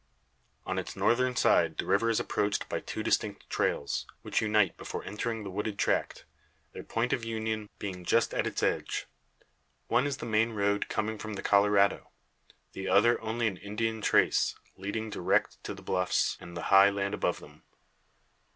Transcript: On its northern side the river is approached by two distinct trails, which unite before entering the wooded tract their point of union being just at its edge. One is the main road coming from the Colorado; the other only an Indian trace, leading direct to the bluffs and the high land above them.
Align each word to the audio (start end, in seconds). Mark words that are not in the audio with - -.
On 0.65 0.79
its 0.79 0.95
northern 0.95 1.35
side 1.35 1.77
the 1.77 1.85
river 1.85 2.09
is 2.09 2.19
approached 2.19 2.67
by 2.67 2.79
two 2.79 3.03
distinct 3.03 3.47
trails, 3.51 4.07
which 4.23 4.41
unite 4.41 4.75
before 4.75 5.03
entering 5.03 5.43
the 5.43 5.51
wooded 5.51 5.77
tract 5.77 6.25
their 6.73 6.81
point 6.81 7.13
of 7.13 7.23
union 7.23 7.69
being 7.77 8.03
just 8.03 8.33
at 8.33 8.47
its 8.47 8.63
edge. 8.63 9.05
One 9.89 10.07
is 10.07 10.17
the 10.17 10.25
main 10.25 10.53
road 10.53 10.89
coming 10.89 11.19
from 11.19 11.33
the 11.35 11.43
Colorado; 11.43 12.09
the 12.73 12.87
other 12.89 13.21
only 13.21 13.45
an 13.45 13.57
Indian 13.57 14.01
trace, 14.01 14.55
leading 14.75 15.11
direct 15.11 15.63
to 15.65 15.75
the 15.75 15.83
bluffs 15.83 16.35
and 16.41 16.57
the 16.57 16.63
high 16.73 16.89
land 16.89 17.13
above 17.13 17.39
them. 17.39 17.61